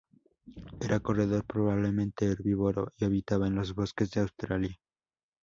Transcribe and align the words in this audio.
Era 0.79 0.99
corredor, 0.99 1.45
probablemente 1.45 2.25
herbívoro 2.25 2.91
y 2.97 3.05
habitaba 3.05 3.45
en 3.45 3.53
los 3.53 3.75
bosques 3.75 4.09
de 4.09 4.21
Australia. 4.21 4.79